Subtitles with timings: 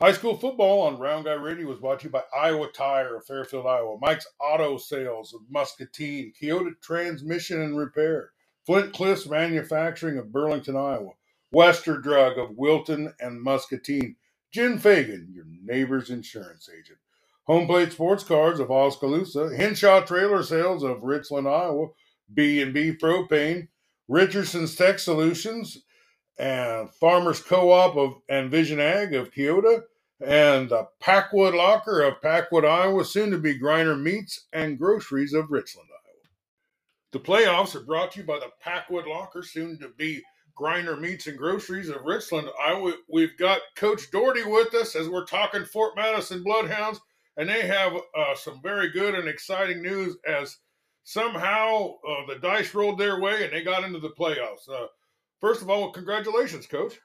[0.00, 3.26] High school football on Round Guy Radio was brought to you by Iowa Tire of
[3.26, 8.30] Fairfield, Iowa, Mike's Auto Sales of Muscatine, Keota Transmission and Repair,
[8.66, 11.12] Flint Cliffs Manufacturing of Burlington, Iowa,
[11.52, 14.16] Wester Drug of Wilton and Muscatine,
[14.50, 16.98] Jim Fagan, your neighbor's insurance agent,
[17.44, 21.86] Home Plate Sports Cards of Oskaloosa, Henshaw Trailer Sales of Richland, Iowa,
[22.34, 23.68] B&B Propane,
[24.08, 25.84] Richardson's Tech Solutions,
[26.38, 29.82] and Farmers Co-op of and Vision Ag of Keota,
[30.20, 35.50] and the Packwood Locker of Packwood, Iowa, soon to be Griner Meats and Groceries of
[35.50, 36.28] Richland, Iowa.
[37.12, 40.22] The playoffs are brought to you by the Packwood Locker, soon to be
[40.58, 42.92] Griner Meats and Groceries of Richland, Iowa.
[43.08, 47.00] We've got Coach Doherty with us as we're talking Fort Madison Bloodhounds,
[47.36, 50.58] and they have uh, some very good and exciting news as
[51.02, 54.68] somehow uh, the dice rolled their way and they got into the playoffs.
[54.68, 54.86] Uh,
[55.44, 56.96] First of all, congratulations, Coach.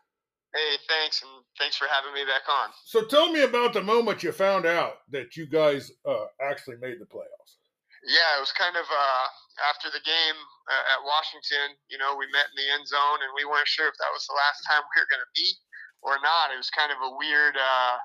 [0.55, 2.71] Hey, thanks, and thanks for having me back on.
[2.87, 7.03] So tell me about the moment you found out that you guys uh, actually made
[7.03, 7.59] the playoffs.
[8.07, 9.27] Yeah, it was kind of uh,
[9.67, 10.39] after the game
[10.71, 11.75] uh, at Washington.
[11.91, 14.23] You know, we met in the end zone, and we weren't sure if that was
[14.23, 15.59] the last time we were going to meet
[15.99, 16.55] or not.
[16.55, 17.99] It was kind of a weird, uh,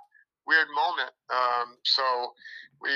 [0.51, 1.15] weird moment.
[1.31, 2.35] Um, so
[2.83, 2.91] we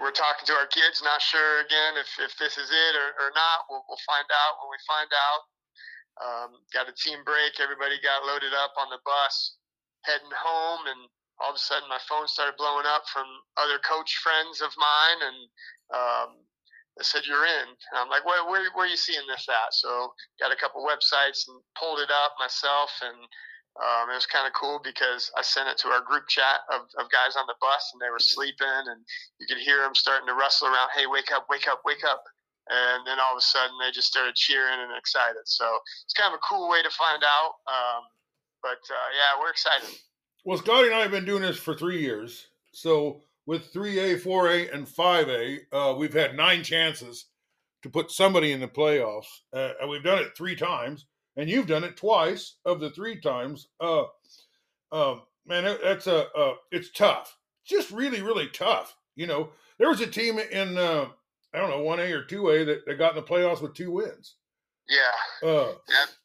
[0.00, 3.30] we're talking to our kids, not sure again if, if this is it or, or
[3.36, 3.68] not.
[3.68, 5.52] We'll, we'll find out when we find out.
[6.22, 7.58] Um, got a team break.
[7.58, 9.58] Everybody got loaded up on the bus,
[10.06, 11.00] heading home, and
[11.42, 13.26] all of a sudden my phone started blowing up from
[13.58, 15.38] other coach friends of mine, and
[15.90, 16.30] um,
[16.96, 17.66] they said you're in.
[17.74, 19.74] And I'm like, where, where, where are you seeing this at?
[19.74, 23.18] So got a couple websites and pulled it up myself, and
[23.74, 26.86] um, it was kind of cool because I sent it to our group chat of,
[27.02, 29.02] of guys on the bus, and they were sleeping, and
[29.42, 30.94] you could hear them starting to rustle around.
[30.94, 32.22] Hey, wake up, wake up, wake up!
[32.70, 35.42] And then all of a sudden they just started cheering and excited.
[35.44, 35.64] So
[36.04, 37.54] it's kind of a cool way to find out.
[37.68, 38.04] Um,
[38.62, 39.88] but uh, yeah, we're excited.
[40.44, 42.46] Well, Scotty and I have been doing this for three years.
[42.72, 47.26] So with 3A, 4A, and 5A, uh, we've had nine chances
[47.82, 49.26] to put somebody in the playoffs.
[49.52, 53.20] Uh, and we've done it three times, and you've done it twice of the three
[53.20, 53.68] times.
[53.80, 54.04] Uh,
[54.92, 56.26] um, man, that's a
[56.70, 57.36] it's tough.
[57.66, 58.96] Just really, really tough.
[59.16, 61.06] You know, there was a team in uh,
[61.54, 63.74] I don't know, one A or two A that, that got in the playoffs with
[63.74, 64.36] two wins.
[64.88, 65.48] Yeah.
[65.48, 65.72] Uh,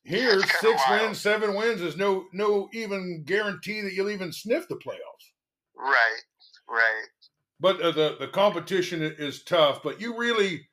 [0.03, 4.75] here, six wins, seven wins is no no even guarantee that you'll even sniff the
[4.75, 5.31] playoffs.
[5.77, 6.21] Right.
[6.67, 7.05] Right.
[7.59, 9.81] But uh, the the competition is tough.
[9.83, 10.67] But you really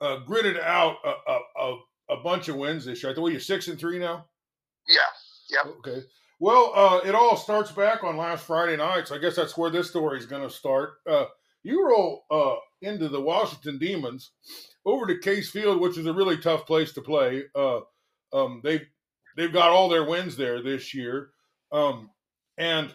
[0.00, 1.76] uh, gritted out a, a,
[2.10, 3.12] a, bunch of wins this year.
[3.12, 4.26] I think you're six and three now.
[4.88, 5.00] Yeah.
[5.50, 5.74] Yep.
[5.78, 6.02] Okay.
[6.38, 9.70] Well, uh, it all starts back on last Friday night, so I guess that's where
[9.70, 10.94] this story is going to start.
[11.06, 11.26] Uh,
[11.62, 14.32] you roll uh, into the Washington Demons
[14.84, 17.44] over to Case Field, which is a really tough place to play.
[17.54, 17.80] Uh,
[18.32, 18.86] um, they've
[19.36, 21.30] they've got all their wins there this year,
[21.72, 22.10] um,
[22.58, 22.94] and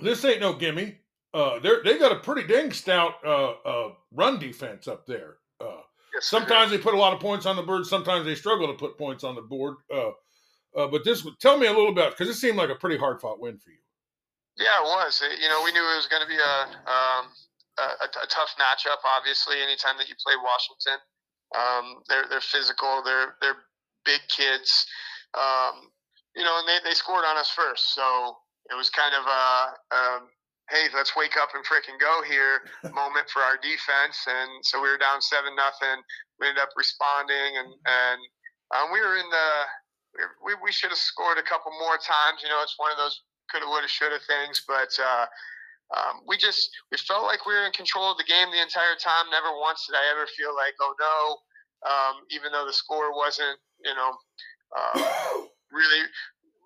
[0.00, 0.98] this ain't no gimme.
[1.34, 5.36] Uh, they they got a pretty dang stout uh, uh, run defense up there.
[5.60, 5.80] Uh,
[6.14, 7.86] yes, sometimes they put a lot of points on the board.
[7.86, 9.76] Sometimes they struggle to put points on the board.
[9.92, 10.10] Uh,
[10.76, 13.20] uh, but this, tell me a little about because it seemed like a pretty hard
[13.20, 13.76] fought win for you.
[14.58, 15.22] Yeah, it was.
[15.40, 17.26] You know, we knew it was going to be a um,
[17.78, 19.00] a, a, tough matchup.
[19.04, 20.98] Obviously, anytime that you play Washington,
[21.54, 23.02] um, they're they're physical.
[23.04, 23.68] They're they're
[24.04, 24.86] big kids.
[25.34, 25.92] Um,
[26.36, 28.36] you know, and they, they scored on us first, so
[28.70, 29.44] it was kind of a,
[29.92, 30.22] um,
[30.68, 32.60] hey, let's wake up and freaking go here
[32.94, 34.20] moment for our defense.
[34.28, 36.00] And so we were down seven nothing.
[36.40, 38.20] We ended up responding, and and
[38.72, 39.48] um, we were in the
[40.44, 42.40] we, we should have scored a couple more times.
[42.40, 43.20] You know, it's one of those
[43.52, 44.92] coulda, woulda, shoulda things, but.
[44.96, 45.26] Uh,
[45.94, 48.98] um, we just we felt like we were in control of the game the entire
[48.98, 49.30] time.
[49.30, 51.18] Never once did I ever feel like, oh no,
[51.86, 54.10] um, even though the score wasn't, you know,
[54.74, 56.02] uh, really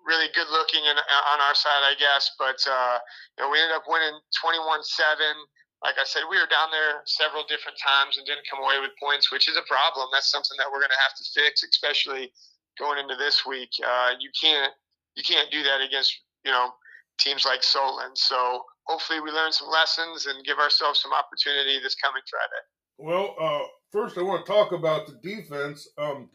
[0.05, 2.33] really good looking in, on our side, I guess.
[2.37, 2.97] But uh,
[3.37, 4.81] you know, we ended up winning 21-7.
[5.85, 8.93] Like I said, we were down there several different times and didn't come away with
[9.01, 10.09] points, which is a problem.
[10.13, 12.29] That's something that we're going to have to fix, especially
[12.77, 13.69] going into this week.
[13.81, 14.73] Uh, you can't
[15.15, 16.13] you can't do that against
[16.45, 16.73] you know
[17.19, 18.13] teams like Solon.
[18.13, 22.63] So hopefully we learn some lessons and give ourselves some opportunity this coming Friday.
[22.97, 25.87] Well, uh, first I want to talk about the defense.
[25.97, 26.29] Um,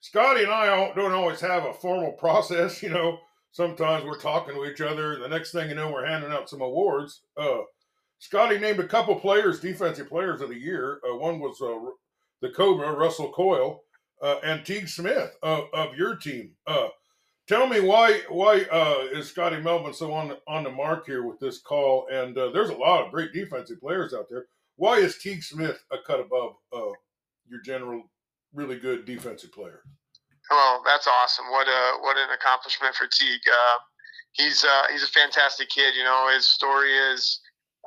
[0.00, 2.82] Scotty and I don't always have a formal process.
[2.82, 3.18] You know,
[3.52, 5.18] sometimes we're talking to each other.
[5.18, 7.22] The next thing you know, we're handing out some awards.
[7.36, 7.58] Uh,
[8.20, 11.00] Scotty named a couple players defensive players of the year.
[11.08, 11.90] Uh, one was uh,
[12.42, 13.82] the Cobra, Russell Coyle,
[14.22, 16.52] uh, and Teague Smith of your team.
[17.48, 21.40] Tell me why why uh, is Scotty Melvin so on on the mark here with
[21.40, 22.06] this call?
[22.12, 24.46] And uh, there's a lot of great defensive players out there.
[24.76, 26.92] Why is Teague Smith a cut above uh,
[27.48, 28.02] your general
[28.52, 29.80] really good defensive player?
[30.50, 31.46] Well, that's awesome.
[31.50, 33.40] What a what an accomplishment for Teague.
[33.50, 33.78] Uh,
[34.32, 35.94] he's uh, he's a fantastic kid.
[35.96, 37.40] You know, his story is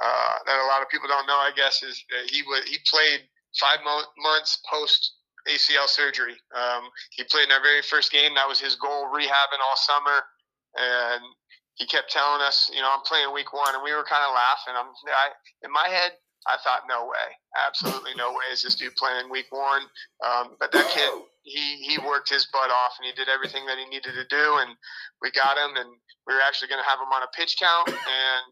[0.04, 1.38] uh, that a lot of people don't know.
[1.38, 3.22] I guess is he was he played
[3.60, 5.18] five mo- months post
[5.48, 6.36] ACL surgery.
[6.56, 8.36] Um, he played in our very first game.
[8.36, 10.24] That was his goal, rehabbing all summer,
[10.78, 11.24] and
[11.76, 14.34] he kept telling us, you know, I'm playing week one, and we were kind of
[14.36, 14.74] laughing.
[14.78, 15.30] I'm, I,
[15.64, 16.14] in my head,
[16.48, 17.30] I thought, no way,
[17.68, 19.84] absolutely no way is this dude playing week one.
[20.26, 21.10] Um, but that kid,
[21.44, 24.58] he he worked his butt off, and he did everything that he needed to do,
[24.58, 24.74] and
[25.22, 25.90] we got him, and
[26.26, 28.44] we were actually going to have him on a pitch count, and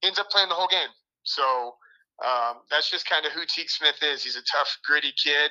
[0.00, 0.92] he ends up playing the whole game.
[1.24, 1.76] So
[2.24, 4.24] um, that's just kind of who Teague Smith is.
[4.24, 5.50] He's a tough, gritty kid.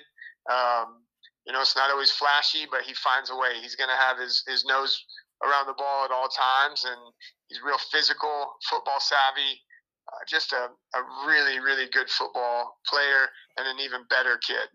[0.51, 1.03] Um,
[1.45, 3.59] you know, it's not always flashy, but he finds a way.
[3.61, 5.01] He's going to have his, his nose
[5.44, 6.99] around the ball at all times, and
[7.47, 9.61] he's real physical, football savvy.
[10.07, 13.27] Uh, just a, a really, really good football player
[13.57, 14.67] and an even better kid.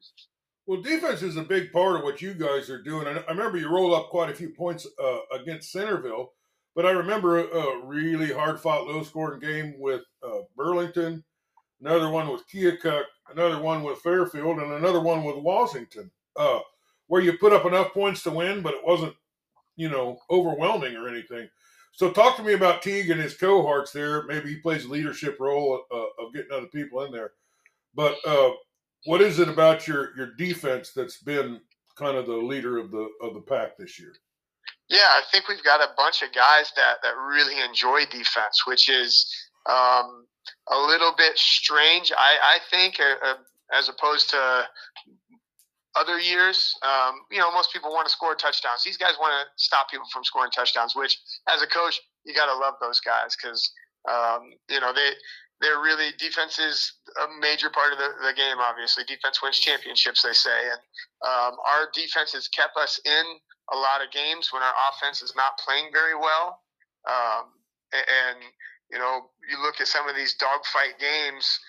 [0.66, 3.06] Well, defense is a big part of what you guys are doing.
[3.06, 6.32] I remember you roll up quite a few points uh, against Centerville,
[6.76, 11.24] but I remember a, a really hard fought, low scoring game with uh, Burlington,
[11.80, 16.60] another one with Keokuk, another one with Fairfield, and another one with Washington, uh,
[17.06, 19.14] where you put up enough points to win, but it wasn't,
[19.76, 21.48] you know, overwhelming or anything.
[21.92, 24.22] So talk to me about Teague and his cohorts there.
[24.24, 27.32] Maybe he plays a leadership role uh, of getting other people in there.
[27.94, 28.52] But uh,
[29.04, 31.60] what is it about your your defense that's been
[31.96, 34.14] kind of the leader of the of the pack this year?
[34.88, 38.88] Yeah, I think we've got a bunch of guys that that really enjoy defense, which
[38.88, 39.30] is
[39.66, 40.26] um,
[40.70, 42.12] a little bit strange.
[42.16, 43.34] I I think uh, uh
[43.72, 44.68] as opposed to
[45.94, 48.82] other years, um, you know, most people want to score touchdowns.
[48.84, 50.96] These guys want to stop people from scoring touchdowns.
[50.96, 51.18] Which,
[51.48, 53.70] as a coach, you got to love those guys because
[54.08, 55.10] um, you know they
[55.60, 56.92] they're really defense is
[57.22, 58.56] a major part of the, the game.
[58.58, 60.80] Obviously, defense wins championships, they say, and
[61.24, 63.24] um, our defense has kept us in
[63.72, 66.60] a lot of games when our offense is not playing very well.
[67.08, 67.61] Um,
[67.92, 68.38] and
[68.90, 71.60] you know, you look at some of these dogfight games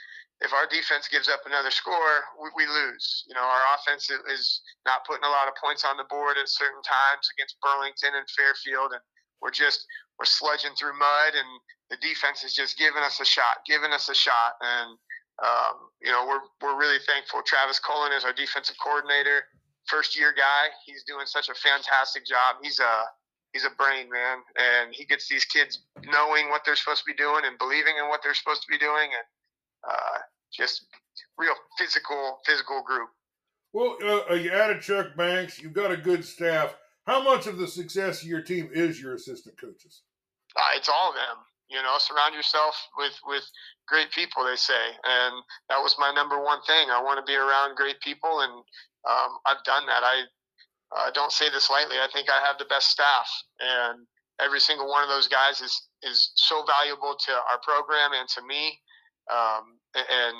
[0.43, 3.23] if our defense gives up another score, we, we, lose.
[3.27, 6.51] You know, our offense is not putting a lot of points on the board at
[6.51, 9.01] certain times against Burlington and Fairfield, and
[9.39, 9.87] we're just
[10.19, 11.47] we're sludging through mud, and
[11.89, 14.99] the defense is just giving us a shot, giving us a shot, and
[15.39, 17.39] um, you know we're we're really thankful.
[17.47, 19.47] Travis Cullen is our defensive coordinator,
[19.87, 20.75] first year guy.
[20.83, 22.59] He's doing such a fantastic job.
[22.61, 23.07] He's a
[23.53, 25.79] he's a brain man, and he gets these kids
[26.11, 28.77] knowing what they're supposed to be doing and believing in what they're supposed to be
[28.77, 29.25] doing, and
[29.87, 30.17] uh,
[30.51, 30.85] just
[31.37, 33.09] real physical, physical group.
[33.71, 33.97] Well,
[34.29, 35.59] uh, you added Chuck Banks.
[35.59, 36.75] You've got a good staff.
[37.05, 40.01] How much of the success of your team is your assistant coaches?
[40.55, 41.37] Uh, it's all of them.
[41.69, 43.43] You know, surround yourself with with
[43.87, 44.45] great people.
[44.45, 45.33] They say, and
[45.69, 46.89] that was my number one thing.
[46.89, 48.53] I want to be around great people, and
[49.09, 50.03] um, I've done that.
[50.03, 50.23] I
[50.97, 51.97] uh, don't say this lightly.
[51.97, 53.27] I think I have the best staff,
[53.59, 54.05] and
[54.39, 58.41] every single one of those guys is is so valuable to our program and to
[58.43, 58.79] me
[59.31, 60.35] um, and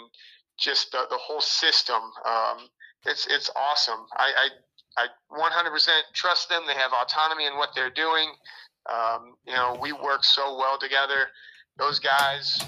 [0.59, 2.01] just the, the whole system.
[2.25, 2.69] Um,
[3.05, 4.05] it's it's awesome.
[4.17, 4.49] I,
[4.97, 6.63] I, I 100% trust them.
[6.67, 8.29] They have autonomy in what they're doing.
[8.91, 11.27] Um, you know, we work so well together.
[11.77, 12.59] Those guys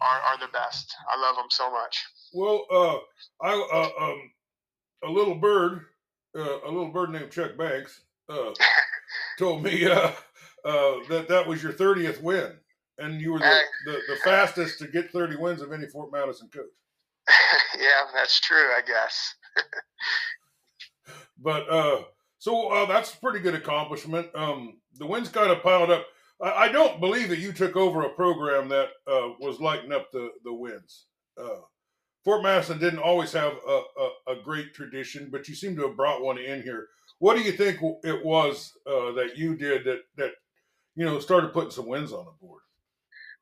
[0.00, 0.94] are, are the best.
[1.12, 1.98] I love them so much.
[2.32, 4.30] Well, uh, I uh, um,
[5.04, 5.82] a little bird,
[6.36, 8.52] uh, a little bird named Chuck Banks, uh,
[9.38, 10.12] told me uh,
[10.64, 12.52] uh, that that was your 30th win
[13.00, 16.48] and you were the, the, the, fastest to get 30 wins of any Fort Madison
[16.48, 16.64] coach.
[17.78, 19.34] yeah, that's true, I guess.
[21.38, 22.02] but uh,
[22.38, 24.28] so uh, that's a pretty good accomplishment.
[24.34, 26.06] Um, the wins kind of piled up.
[26.40, 30.10] I, I, don't believe that you took over a program that uh, was lighting up
[30.12, 31.06] the the wins.
[32.24, 35.96] Fort Madison didn't always have a, a, a, great tradition, but you seem to have
[35.96, 36.88] brought one in here.
[37.18, 40.32] What do you think it was uh, that you did that that
[40.96, 42.62] you know started putting some wins on the board?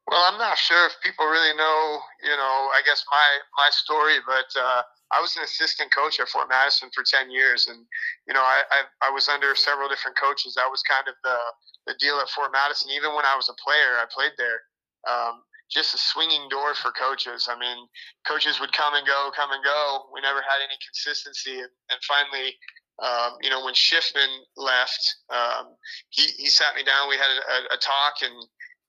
[0.08, 4.16] Well, I'm not sure if people really know, you know, I guess my my story,
[4.26, 4.82] but uh,
[5.12, 7.85] I was an assistant coach at Fort Madison for 10 years, and
[8.26, 10.54] you know, I, I, I was under several different coaches.
[10.54, 11.37] That was kind of the
[11.92, 12.90] the deal at Fort Madison.
[12.92, 14.61] Even when I was a player, I played there.
[15.04, 17.48] Um, just a swinging door for coaches.
[17.50, 17.87] I mean,
[18.26, 20.08] coaches would come and go, come and go.
[20.12, 22.54] We never had any consistency, and, finally.
[22.98, 24.98] Um, you know, when Schiffman left,
[25.30, 25.78] um,
[26.10, 27.08] he, he sat me down.
[27.08, 28.34] We had a, a, a talk, and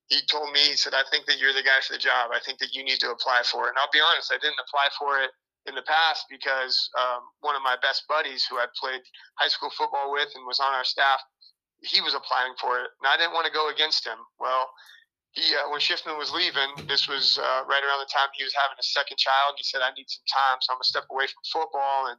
[0.09, 2.33] he told me, he said, I think that you're the guy for the job.
[2.33, 3.69] I think that you need to apply for it.
[3.69, 5.29] And I'll be honest, I didn't apply for it
[5.69, 9.01] in the past because um, one of my best buddies who I played
[9.37, 11.21] high school football with and was on our staff,
[11.85, 12.89] he was applying for it.
[12.97, 14.17] And I didn't want to go against him.
[14.39, 14.73] Well,
[15.31, 18.55] he, uh, when Schiffman was leaving, this was uh, right around the time he was
[18.57, 19.55] having a second child.
[19.57, 22.09] He said, I need some time, so I'm going to step away from football.
[22.09, 22.17] And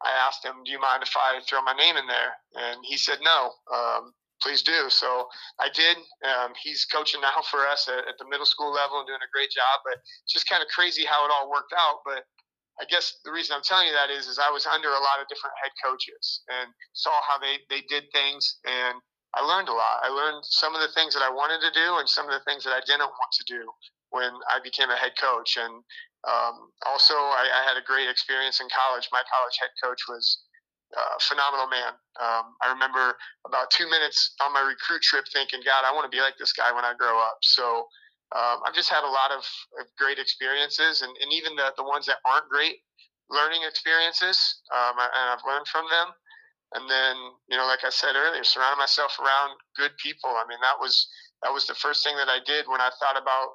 [0.00, 2.32] I asked him, Do you mind if I throw my name in there?
[2.56, 3.52] And he said, No.
[3.68, 4.88] Um, please do.
[4.88, 5.28] So
[5.60, 5.96] I did.
[6.24, 9.32] Um, he's coaching now for us at, at, the middle school level and doing a
[9.32, 9.80] great job.
[9.84, 12.04] But it's just kind of crazy how it all worked out.
[12.04, 12.24] But
[12.80, 15.20] I guess the reason I'm telling you that is, is I was under a lot
[15.20, 18.60] of different head coaches and saw how they, they did things.
[18.68, 19.00] And
[19.36, 20.00] I learned a lot.
[20.00, 22.44] I learned some of the things that I wanted to do and some of the
[22.48, 23.68] things that I didn't want to do
[24.08, 25.60] when I became a head coach.
[25.60, 25.84] And
[26.24, 29.06] um, also, I, I, had a great experience in college.
[29.12, 30.40] My college head coach was
[30.96, 31.92] a phenomenal man.
[32.16, 33.14] Um, I remember
[33.46, 36.56] about two minutes on my recruit trip thinking, God, I want to be like this
[36.56, 37.38] guy when I grow up.
[37.42, 37.86] So
[38.34, 39.44] um, I've just had a lot of,
[39.78, 42.82] of great experiences, and, and, even the, the ones that aren't great
[43.30, 44.38] learning experiences,
[44.74, 46.10] um, and I've learned from them.
[46.74, 47.14] And then,
[47.48, 50.30] you know, like I said earlier, surrounding myself around good people.
[50.30, 51.06] I mean, that was
[51.42, 53.54] that was the first thing that I did when I thought about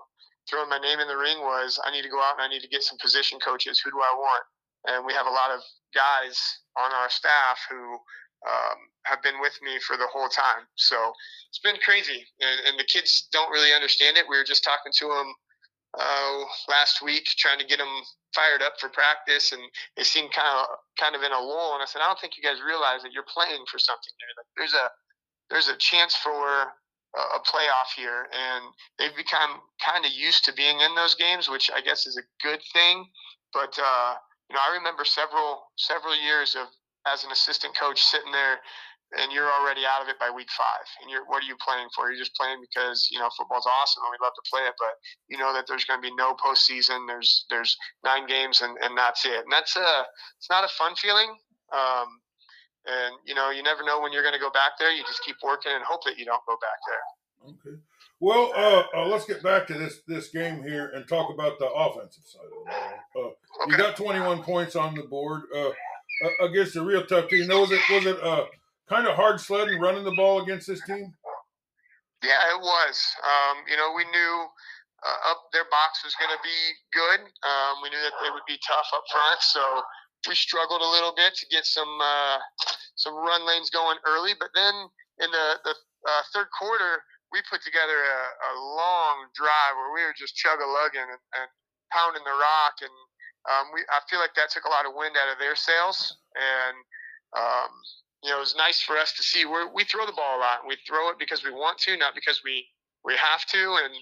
[0.49, 1.39] throwing my name in the ring.
[1.41, 3.81] Was I need to go out and I need to get some position coaches.
[3.83, 4.43] Who do I want?
[4.87, 5.61] And we have a lot of
[5.93, 6.39] guys
[6.79, 7.99] on our staff who
[8.47, 10.65] um, have been with me for the whole time.
[10.75, 11.13] So
[11.49, 14.25] it's been crazy, and, and, the kids don't really understand it.
[14.27, 15.29] We were just talking to them
[15.99, 17.91] uh, last week, trying to get them
[18.33, 19.61] fired up for practice, and
[19.97, 20.65] they seemed kind of
[20.99, 21.73] kind of in a lull.
[21.73, 24.33] And I said, I don't think you guys realize that you're playing for something there.
[24.37, 24.87] Like there's a
[25.49, 26.71] there's a chance for
[27.13, 28.63] a playoff here, and
[28.97, 32.23] they've become kind of used to being in those games, which I guess is a
[32.41, 33.05] good thing.
[33.53, 34.15] But uh,
[34.49, 36.67] you know, I remember several several years of
[37.11, 38.59] as an assistant coach sitting there
[39.19, 40.87] and you're already out of it by week five.
[41.01, 42.07] And you're what are you playing for?
[42.07, 44.95] You're just playing because you know football's awesome and we love to play it, but
[45.27, 47.07] you know that there's going to be no postseason.
[47.07, 49.43] There's there's nine games and, and that's it.
[49.43, 49.89] And that's a
[50.39, 51.35] it's not a fun feeling.
[51.75, 52.07] Um,
[52.87, 54.91] and you know you never know when you're going to go back there.
[54.91, 57.05] You just keep working and hope that you don't go back there.
[57.51, 57.77] Okay.
[58.21, 61.67] Well, uh, uh, let's get back to this this game here and talk about the
[61.67, 63.19] offensive side of the.
[63.19, 63.71] Uh, okay.
[63.71, 65.71] You got 21 points on the board uh,
[66.39, 67.47] against a real tough team.
[67.47, 68.45] was it was it uh,
[68.91, 71.15] kind of hard sledding running the ball against this team?
[72.19, 72.99] Yeah, it was.
[73.23, 74.33] Um, you know, we knew
[75.01, 76.59] uh, up their box was going to be
[76.91, 77.23] good.
[77.23, 79.63] Um, we knew that they would be tough up front, so
[80.27, 81.89] we struggled a little bit to get some
[82.99, 84.35] some run lanes going early.
[84.37, 84.75] But then
[85.23, 85.73] in the the
[86.35, 90.67] third quarter we put together a, a long drive where we were just chug a
[90.67, 91.49] lugging and, and,
[91.91, 92.95] pounding the rock, and
[93.51, 96.15] um, we I feel like that took a lot of wind out of their sails,
[96.39, 96.75] and
[97.35, 97.71] um,
[98.23, 100.41] you know it was nice for us to see where we throw the ball a
[100.41, 100.67] lot.
[100.67, 102.65] We throw it because we want to, not because we
[103.03, 103.79] we have to.
[103.83, 103.93] And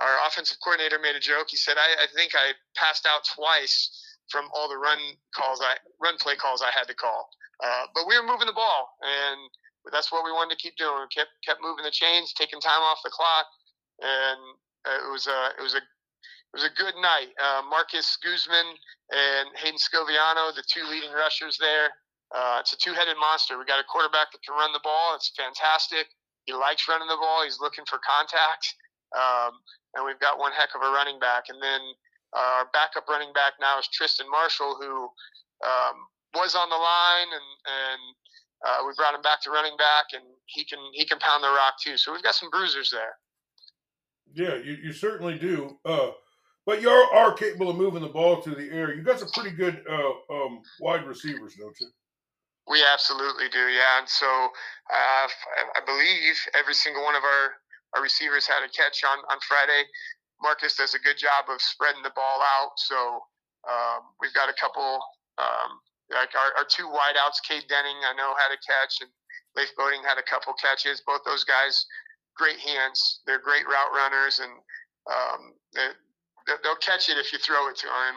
[0.00, 1.48] our offensive coordinator made a joke.
[1.50, 4.98] He said, "I, I think I passed out twice." From all the run
[5.34, 5.72] calls, I
[6.04, 7.30] run play calls I had to call,
[7.64, 9.48] uh, but we were moving the ball, and
[9.90, 11.00] that's what we wanted to keep doing.
[11.00, 13.46] We kept kept moving the chains, taking time off the clock,
[14.02, 14.40] and
[14.84, 17.28] it was a it was a it was a good night.
[17.36, 18.66] Uh, Marcus Guzman
[19.12, 21.90] and Hayden Scoviano, the two leading rushers there.
[22.34, 23.58] Uh, it's a two-headed monster.
[23.58, 25.14] We got a quarterback that can run the ball.
[25.16, 26.08] It's fantastic.
[26.44, 27.44] He likes running the ball.
[27.44, 28.74] He's looking for contact.
[29.16, 29.56] Um,
[29.96, 31.48] and we've got one heck of a running back.
[31.48, 31.80] And then
[32.36, 35.08] uh, our backup running back now is Tristan Marshall, who
[35.64, 35.96] um,
[36.36, 38.02] was on the line and, and
[38.66, 41.48] uh, we brought him back to running back, and he can he can pound the
[41.48, 41.96] rock too.
[41.96, 43.16] So we've got some bruisers there.
[44.34, 45.78] Yeah, you, you certainly do.
[45.84, 46.10] Uh,
[46.66, 48.94] but you are, are, capable of moving the ball to the air.
[48.94, 51.88] You've got some pretty good uh, um, wide receivers, don't you?
[52.68, 53.98] We absolutely do, yeah.
[53.98, 55.26] And so uh,
[55.76, 57.56] I believe every single one of our,
[57.96, 59.88] our receivers had a catch on, on Friday.
[60.42, 62.76] Marcus does a good job of spreading the ball out.
[62.76, 63.24] So
[63.64, 65.00] um, we've got a couple
[65.38, 69.10] um, like our, our two wideouts, Cade Denning, I know had a catch, and
[69.56, 71.04] Leif Bowden had a couple catches.
[71.04, 71.84] Both those guys,
[72.36, 73.20] great hands.
[73.26, 74.52] They're great route runners, and
[75.08, 75.40] um,
[75.74, 75.88] they,
[76.64, 77.96] they'll catch it if you throw it to them.
[78.08, 78.16] And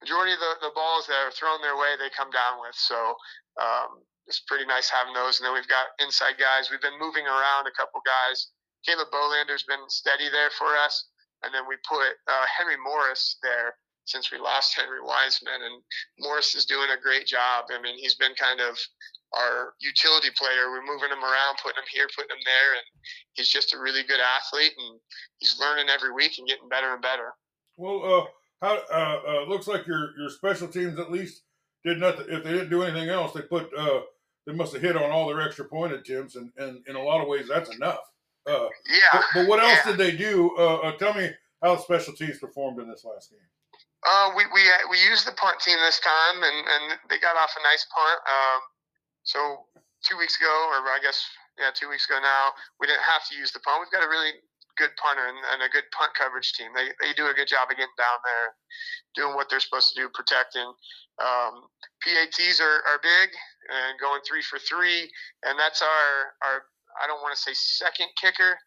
[0.00, 2.76] majority of the, the balls that are thrown their way, they come down with.
[2.76, 2.96] So
[3.58, 5.40] um, it's pretty nice having those.
[5.40, 6.70] And then we've got inside guys.
[6.70, 8.52] We've been moving around a couple guys.
[8.86, 11.08] Caleb Bolander's been steady there for us.
[11.42, 15.82] And then we put uh, Henry Morris there since we lost Henry Wiseman, and
[16.18, 17.66] Morris is doing a great job.
[17.70, 18.76] I mean, he's been kind of
[19.32, 20.70] our utility player.
[20.70, 22.86] We're moving him around, putting him here, putting him there, and
[23.34, 25.00] he's just a really good athlete, and
[25.38, 27.32] he's learning every week and getting better and better.
[27.78, 28.26] Well, uh,
[28.60, 31.42] how uh, uh, looks like your your special teams at least
[31.84, 32.26] did nothing.
[32.28, 34.00] If they didn't do anything else, they put uh,
[34.46, 37.20] they must have hit on all their extra point attempts, and, and in a lot
[37.20, 38.00] of ways, that's enough.
[38.46, 39.12] Uh, yeah.
[39.12, 39.92] But, but what else yeah.
[39.92, 40.50] did they do?
[40.58, 41.30] Uh, uh, tell me
[41.62, 43.40] how special teams performed in this last game.
[44.06, 47.52] Uh, we we we used the punt team this time, and, and they got off
[47.58, 48.20] a nice punt.
[48.24, 48.60] Um,
[49.22, 49.38] so
[50.02, 51.20] two weeks ago, or I guess
[51.58, 53.84] yeah, two weeks ago now, we didn't have to use the punt.
[53.84, 54.40] We've got a really
[54.76, 56.70] good punter and, and a good punt coverage team.
[56.74, 58.54] They they do a good job of getting down there,
[59.14, 60.66] doing what they're supposed to do, protecting.
[61.20, 61.68] Um,
[62.00, 63.28] PATs are, are big
[63.68, 65.10] and going three for three,
[65.44, 66.56] and that's our our
[67.02, 68.58] I don't want to say second kicker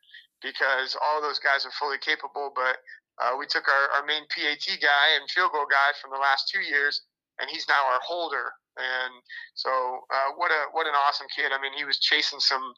[0.41, 2.77] because all those guys are fully capable, but
[3.21, 6.49] uh, we took our, our main PAT guy and field goal guy from the last
[6.49, 7.01] two years,
[7.39, 8.51] and he's now our holder.
[8.75, 9.13] And
[9.53, 11.51] so, uh, what a what an awesome kid!
[11.53, 12.73] I mean, he was chasing some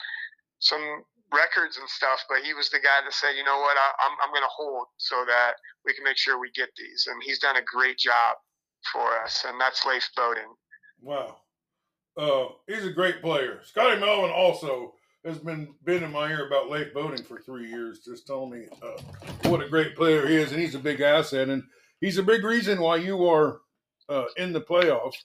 [0.60, 1.03] some
[1.34, 4.17] records and stuff, but he was the guy that said, you know what, I, I'm
[4.24, 5.53] I'm going to hold so that
[5.86, 8.38] we can make sure we get these, and he's done a great job
[8.91, 10.55] for us, and that's Leif Bowden.
[11.01, 11.38] Wow,
[12.17, 13.62] uh, he's a great player.
[13.63, 14.94] Scotty Melvin also
[15.25, 18.67] has been been in my ear about Leif Bowden for three years, just telling me
[18.82, 19.01] uh,
[19.50, 21.63] what a great player he is, and he's a big asset, and
[22.01, 23.62] he's a big reason why you are
[24.10, 25.15] uh, in the playoffs.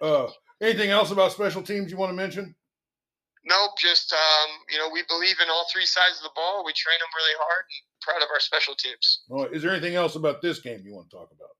[0.00, 0.28] Uh,
[0.60, 2.54] anything else about special teams you want to mention?
[3.44, 6.62] Nope, just um, you know we believe in all three sides of the ball.
[6.64, 7.66] We train them really hard.
[7.66, 9.22] And proud of our special teams.
[9.28, 11.54] Well, is there anything else about this game you want to talk about?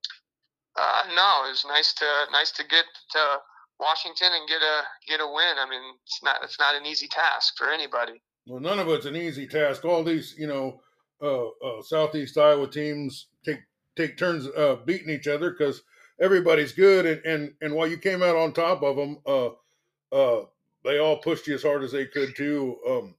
[0.76, 3.18] Uh, no, it was nice to nice to get to
[3.78, 5.56] Washington and get a get a win.
[5.58, 8.22] I mean, it's not it's not an easy task for anybody.
[8.46, 9.84] Well, none of it's an easy task.
[9.84, 10.80] All these, you know,
[11.22, 13.60] uh, uh, Southeast Iowa teams take
[13.96, 15.82] take turns uh, beating each other because
[16.20, 19.50] everybody's good, and, and and while you came out on top of them, uh,
[20.10, 20.46] uh,
[20.84, 22.76] they all pushed you as hard as they could too.
[22.88, 23.14] Um,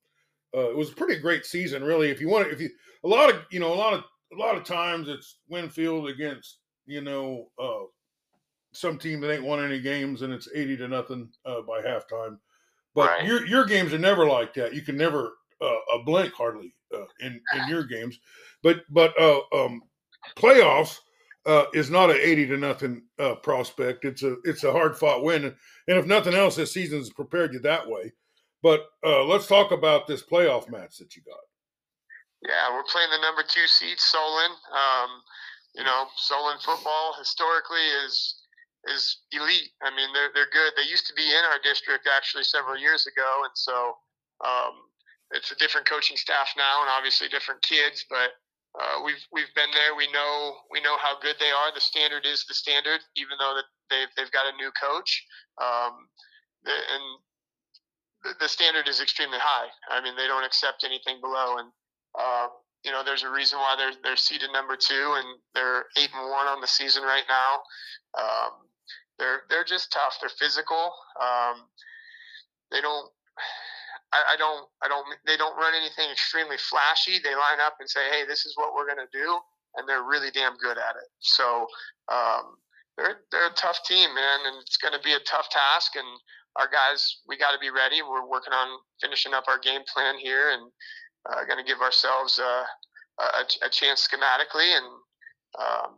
[0.55, 2.09] uh, it was a pretty great season, really.
[2.09, 2.69] If you want, if you
[3.03, 4.03] a lot of you know a lot of
[4.33, 7.85] a lot of times it's Winfield against you know uh,
[8.73, 12.37] some team that ain't won any games and it's eighty to nothing uh, by halftime.
[12.95, 13.25] But Right.
[13.25, 14.73] your your games are never like that.
[14.73, 18.19] You can never uh, a blink hardly uh, in in your games.
[18.61, 19.81] But but uh, um,
[20.35, 20.99] playoffs
[21.45, 24.05] uh, is not an eighty to nothing uh, prospect.
[24.05, 25.55] It's a it's a hard fought win, and
[25.87, 28.13] if nothing else, this season's prepared you that way.
[28.61, 31.39] But uh, let's talk about this playoff match that you got.
[32.41, 34.51] Yeah, we're playing the number two seed, Solon.
[34.71, 35.09] Um,
[35.75, 38.39] you know, Solon football historically is
[38.87, 39.71] is elite.
[39.81, 40.73] I mean, they're they're good.
[40.75, 43.95] They used to be in our district actually several years ago, and so
[44.45, 44.75] um,
[45.31, 48.05] it's a different coaching staff now, and obviously different kids.
[48.09, 48.31] But
[48.79, 49.95] uh, we've we've been there.
[49.95, 51.73] We know we know how good they are.
[51.73, 55.25] The standard is the standard, even though that they've they've got a new coach.
[55.61, 56.09] Um,
[56.65, 57.03] and
[58.23, 59.67] the, the standard is extremely high.
[59.89, 61.69] I mean, they don't accept anything below, and
[62.17, 62.47] uh,
[62.83, 66.29] you know, there's a reason why they're they're seeded number two, and they're eight and
[66.29, 67.61] one on the season right now.
[68.17, 68.51] Um,
[69.19, 70.17] they're they're just tough.
[70.19, 70.93] They're physical.
[71.21, 71.67] Um,
[72.71, 73.09] they don't.
[74.13, 74.69] I, I don't.
[74.85, 75.05] I don't.
[75.25, 77.17] They don't run anything extremely flashy.
[77.17, 79.39] They line up and say, "Hey, this is what we're gonna do,"
[79.75, 81.09] and they're really damn good at it.
[81.19, 81.65] So
[82.13, 82.61] um,
[82.97, 85.97] they're they're a tough team, man, and it's gonna be a tough task.
[85.97, 86.07] And
[86.55, 88.01] our guys, we got to be ready.
[88.01, 90.69] We're working on finishing up our game plan here, and
[91.29, 92.65] uh, going to give ourselves uh,
[93.19, 94.85] a, a chance schematically, and
[95.59, 95.97] um,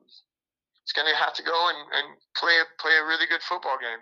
[0.84, 4.00] it's going to have to go and, and play play a really good football game.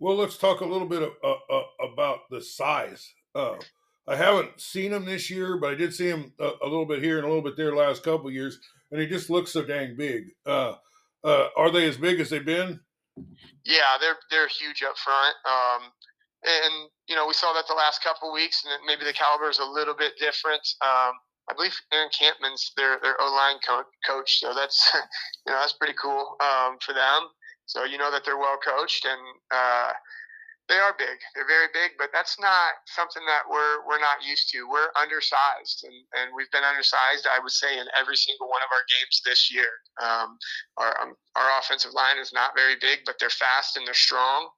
[0.00, 3.14] Well, let's talk a little bit of, uh, uh, about the size.
[3.36, 3.56] Uh,
[4.08, 7.02] I haven't seen him this year, but I did see him a, a little bit
[7.02, 8.58] here and a little bit there last couple years,
[8.90, 10.30] and he just looks so dang big.
[10.46, 10.74] Uh,
[11.24, 12.80] uh, are they as big as they've been?
[13.64, 15.34] Yeah, they're they're huge up front.
[15.44, 15.90] Um,
[16.44, 19.58] and you know we saw that the last couple weeks, and maybe the caliber is
[19.58, 20.62] a little bit different.
[20.80, 21.12] Um,
[21.50, 25.74] I believe Aaron Kampman's their their O line co- coach, so that's you know that's
[25.74, 27.28] pretty cool um, for them.
[27.66, 29.20] So you know that they're well coached, and
[29.52, 29.92] uh,
[30.68, 31.18] they are big.
[31.34, 34.66] They're very big, but that's not something that we're we're not used to.
[34.66, 37.26] We're undersized, and, and we've been undersized.
[37.30, 39.70] I would say in every single one of our games this year.
[40.02, 40.38] Um,
[40.76, 44.48] our um, our offensive line is not very big, but they're fast and they're strong,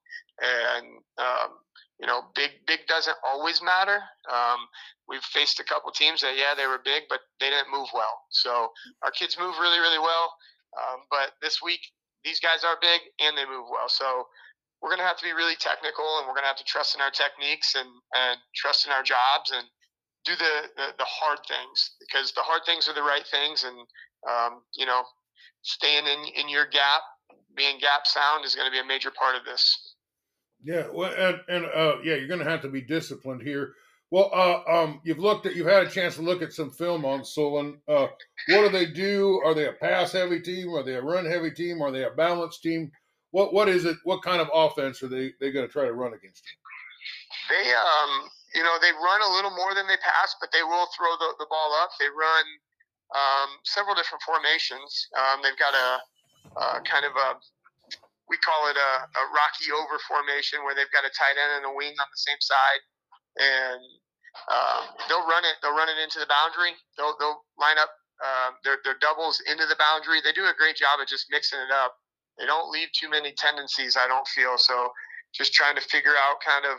[0.41, 0.87] and
[1.19, 1.61] um,
[2.01, 4.01] you know, big big doesn't always matter.
[4.33, 4.65] Um,
[5.09, 8.25] we've faced a couple teams that yeah they were big, but they didn't move well.
[8.31, 10.33] So our kids move really really well.
[10.73, 11.81] Um, but this week
[12.25, 13.89] these guys are big and they move well.
[13.89, 14.27] So
[14.81, 16.95] we're going to have to be really technical and we're going to have to trust
[16.95, 19.67] in our techniques and, and trust in our jobs and
[20.25, 23.65] do the, the, the hard things because the hard things are the right things.
[23.65, 23.77] And,
[24.29, 25.03] um, you know,
[25.63, 27.03] staying in, in your gap,
[27.57, 29.95] being gap sound is going to be a major part of this.
[30.63, 33.75] Yeah, well, and, and uh, yeah, you're going to have to be disciplined here.
[34.11, 37.05] Well, uh, um, you've looked at, you've had a chance to look at some film
[37.05, 37.81] on Solon.
[37.87, 38.07] Uh,
[38.49, 39.41] what do they do?
[39.45, 40.75] Are they a pass heavy team?
[40.75, 41.83] Are they a run heavy team?
[41.83, 42.91] Are they a balanced team?
[43.31, 43.97] What what is it?
[44.05, 46.57] What kind of offense are they they going to try to run against you?
[47.49, 50.89] They, um, you know, they run a little more than they pass, but they will
[50.97, 51.91] throw the, the ball up.
[52.01, 52.45] They run
[53.17, 55.09] um, several different formations.
[55.17, 55.89] Um, they've got a,
[56.61, 57.41] a kind of a
[58.29, 61.67] we call it a, a rocky over formation where they've got a tight end and
[61.69, 62.83] a wing on the same side,
[63.41, 63.83] and
[64.53, 65.57] um, they'll run it.
[65.65, 66.77] They'll run it into the boundary.
[67.01, 70.21] They'll they'll line up um, their their doubles into the boundary.
[70.21, 71.97] They do a great job of just mixing it up.
[72.39, 73.97] They don't leave too many tendencies.
[73.97, 74.91] I don't feel so.
[75.35, 76.79] Just trying to figure out kind of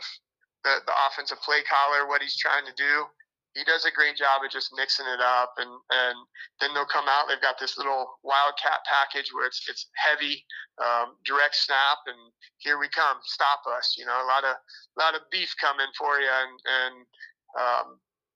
[0.64, 3.06] the, the offensive play caller what he's trying to do
[3.54, 6.16] he does a great job of just mixing it up and and
[6.60, 10.44] then they'll come out they've got this little wildcat package where it's it's heavy
[10.78, 12.18] um, direct snap and
[12.58, 15.90] here we come stop us you know a lot of a lot of beef coming
[15.98, 16.94] for you and and
[17.58, 17.86] um,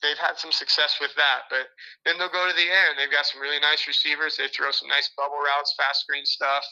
[0.03, 1.71] they've had some success with that but
[2.05, 4.71] then they'll go to the air and they've got some really nice receivers they throw
[4.71, 6.65] some nice bubble routes fast screen stuff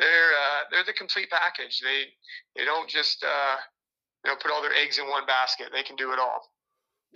[0.00, 2.08] they're uh, they're the complete package they
[2.56, 3.56] they don't just uh,
[4.24, 6.40] you know put all their eggs in one basket they can do it all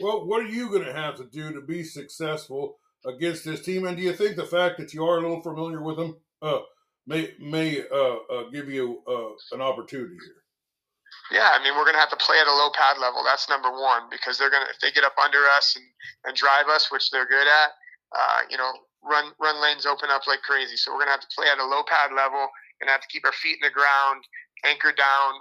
[0.00, 3.86] well, what are you going to have to do to be successful against this team?
[3.86, 6.60] And do you think the fact that you are a little familiar with them uh,
[7.06, 11.38] may may uh, uh, give you uh, an opportunity here?
[11.38, 13.22] Yeah, I mean we're going to have to play at a low pad level.
[13.24, 15.86] That's number one because they're going to if they get up under us and,
[16.24, 17.70] and drive us, which they're good at.
[18.14, 20.76] Uh, you know, run run lanes open up like crazy.
[20.76, 22.48] So we're going to have to play at a low pad level
[22.80, 24.24] and have to keep our feet in the ground,
[24.64, 25.32] anchor down,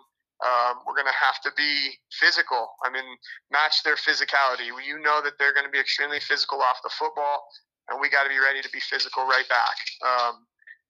[0.44, 2.76] um, we're going to have to be physical.
[2.84, 3.06] I mean,
[3.52, 4.68] match their physicality.
[4.68, 7.48] You know that they're going to be extremely physical off the football,
[7.90, 9.78] and we got to be ready to be physical right back.
[10.04, 10.44] Um,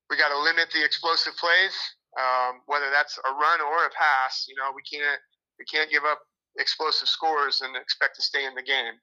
[0.10, 1.76] we got to limit the explosive plays,
[2.18, 4.50] um, whether that's a run or a pass.
[4.50, 5.22] You know, we can't
[5.62, 6.20] we can't give up
[6.58, 8.98] explosive scores and expect to stay in the game.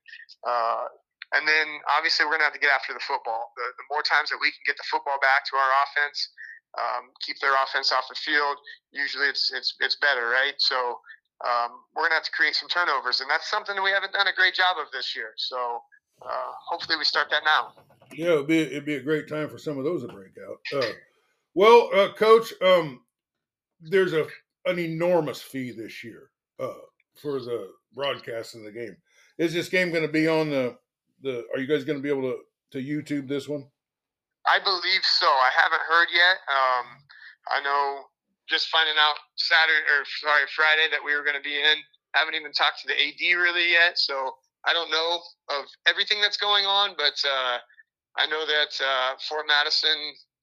[0.46, 0.90] Uh,
[1.34, 3.54] and then obviously we're going to have to get after the football.
[3.54, 6.18] The, the more times that we can get the football back to our offense,
[6.78, 8.56] um, keep their offense off the field,
[8.92, 10.54] usually it's it's it's better, right?
[10.58, 10.76] So
[11.44, 14.26] um, we're gonna have to create some turnovers, and that's something that we haven't done
[14.28, 15.32] a great job of this year.
[15.36, 15.80] So
[16.22, 17.72] uh, hopefully we start that now.
[18.12, 20.82] Yeah, it'd be it'd be a great time for some of those to break out.
[20.82, 20.92] Uh,
[21.54, 23.00] well, uh, coach, um,
[23.80, 24.26] there's a
[24.66, 26.74] an enormous fee this year uh,
[27.20, 28.96] for the broadcast of the game.
[29.38, 30.76] Is this game going to be on the
[31.22, 31.44] the?
[31.54, 32.38] Are you guys going to be able to
[32.72, 33.66] to YouTube this one?
[34.50, 35.30] I believe so.
[35.30, 36.42] I haven't heard yet.
[36.50, 36.86] Um,
[37.54, 38.10] I know
[38.50, 41.78] just finding out Saturday or sorry Friday that we were going to be in.
[42.18, 44.34] Haven't even talked to the AD really yet, so
[44.66, 45.22] I don't know
[45.54, 46.98] of everything that's going on.
[46.98, 47.62] But uh,
[48.18, 49.94] I know that uh, Fort Madison,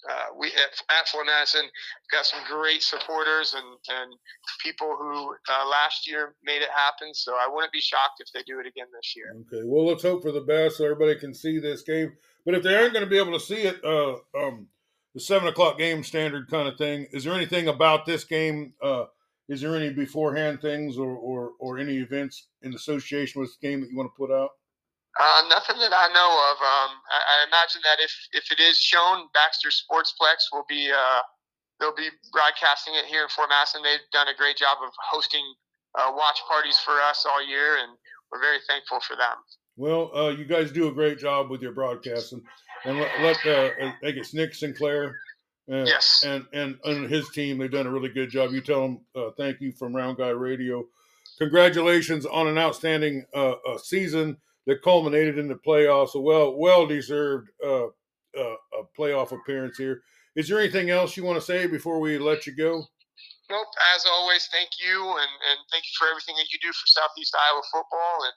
[0.08, 1.68] uh, we at, at, Fort Madison
[2.10, 3.68] got some great supporters and
[4.00, 4.16] and
[4.64, 7.12] people who uh, last year made it happen.
[7.12, 9.36] So I wouldn't be shocked if they do it again this year.
[9.52, 12.16] Okay, well let's hope for the best so everybody can see this game.
[12.48, 14.68] But if they aren't going to be able to see it, uh, um,
[15.14, 18.72] the seven o'clock game standard kind of thing, is there anything about this game?
[18.82, 19.12] Uh,
[19.50, 23.82] is there any beforehand things or, or, or any events in association with the game
[23.82, 24.52] that you want to put out?
[25.20, 26.58] Uh, nothing that I know of.
[26.64, 31.22] Um, I, I, imagine that if, if it is shown, Baxter Sportsplex will be uh,
[31.82, 33.84] they'll be broadcasting it here in Fort Madison.
[33.84, 35.44] They've done a great job of hosting
[36.00, 37.92] uh, watch parties for us all year, and
[38.32, 39.36] we're very thankful for them.
[39.78, 42.42] Well, uh, you guys do a great job with your broadcasting,
[42.84, 45.16] and let, let uh, I think it's Nick Sinclair.
[45.72, 46.24] Uh, yes.
[46.26, 48.52] And, and and his team, they've done a really good job.
[48.52, 50.86] You tell them uh, thank you from Round Guy Radio.
[51.38, 56.16] Congratulations on an outstanding uh, uh, season that culminated in the playoffs.
[56.16, 58.56] A well well deserved uh, uh,
[58.98, 60.02] playoff appearance here.
[60.36, 62.84] Is there anything else you want to say before we let you go?
[63.50, 63.68] Nope.
[63.96, 67.36] As always, thank you, and, and thank you for everything that you do for Southeast
[67.36, 68.24] Iowa football.
[68.24, 68.34] And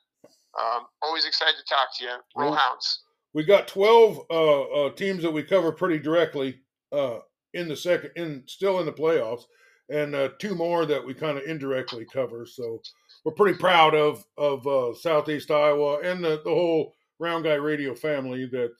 [0.58, 2.10] um, always excited to talk to you.
[2.36, 3.02] Roll Hounds.
[3.32, 6.60] We got 12 uh, uh, teams that we cover pretty directly
[6.92, 7.18] uh,
[7.54, 9.42] in the second, in still in the playoffs,
[9.88, 12.44] and uh, two more that we kind of indirectly cover.
[12.44, 12.80] So
[13.24, 17.94] we're pretty proud of of uh, Southeast Iowa and the, the whole Round Guy Radio
[17.94, 18.72] family that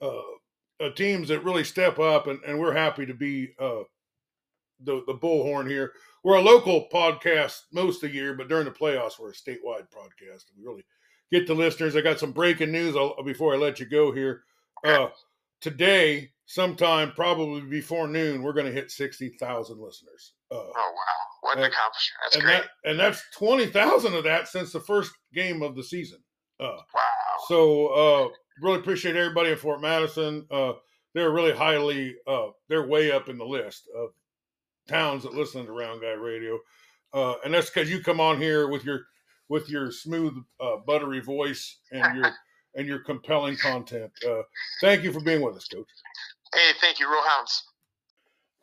[0.00, 3.54] uh, teams that really step up, and, and we're happy to be
[4.84, 5.92] the the bullhorn here
[6.24, 9.88] we're a local podcast most of the year, but during the playoffs, we're a statewide
[9.88, 10.44] podcast.
[10.56, 10.84] We really
[11.32, 11.96] get the listeners.
[11.96, 14.42] I got some breaking news I'll, before I let you go here.
[14.84, 15.08] Uh,
[15.60, 20.34] today, sometime probably before noon, we're going to hit 60,000 listeners.
[20.50, 20.92] Uh, oh, wow.
[21.40, 22.18] What an and, accomplishment.
[22.24, 22.62] That's and great.
[22.84, 26.18] That, and that's 20,000 of that since the first game of the season.
[26.60, 27.02] Uh, wow.
[27.46, 28.28] So, uh,
[28.60, 30.46] really appreciate everybody in Fort Madison.
[30.50, 30.72] Uh,
[31.14, 34.10] they're really highly, uh, they're way up in the list of
[34.88, 36.58] towns that listen to Round Guy Radio,
[37.12, 39.02] uh, and that's because you come on here with your
[39.48, 42.32] with your smooth, uh, buttery voice and your
[42.74, 44.10] and your compelling content.
[44.26, 44.42] Uh,
[44.80, 45.88] thank you for being with us, Coach.
[46.54, 47.64] Hey, thank you, Roll Hounds.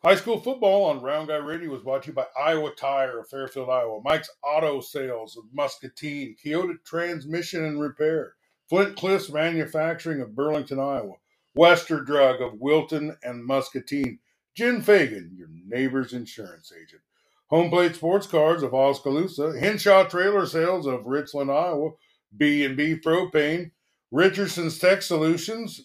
[0.02, 3.28] High school football on Round Guy Radio was brought to you by Iowa Tire of
[3.28, 8.34] Fairfield, Iowa, Mike's Auto Sales of Muscatine, Keota Transmission and Repair,
[8.68, 11.14] Flint Cliffs Manufacturing of Burlington, Iowa,
[11.54, 14.18] Wester Drug of Wilton and Muscatine,
[14.56, 17.02] Jen Fagan, your neighbor's insurance agent.
[17.48, 21.90] Home Plate Sports Cards of Oskaloosa, Henshaw Trailer Sales of Richland, Iowa,
[22.34, 23.70] B&B Propane,
[24.10, 25.82] Richardson's Tech Solutions,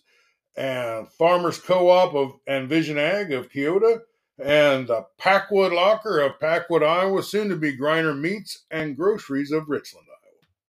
[0.55, 3.99] and Farmers Co-op of and Vision Ag of Keota,
[4.39, 9.69] and the Packwood Locker of Packwood, Iowa, soon to be Griner Meats and Groceries of
[9.69, 10.07] Richland.